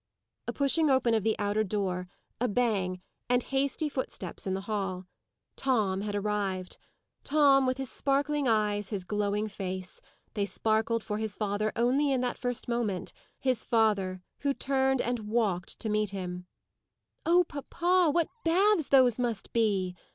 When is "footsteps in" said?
3.87-4.55